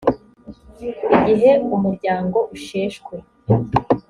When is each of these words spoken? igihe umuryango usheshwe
igihe 1.17 1.51
umuryango 1.75 2.37
usheshwe 2.55 3.15